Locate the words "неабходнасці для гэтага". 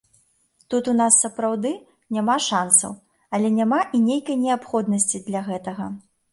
4.47-5.85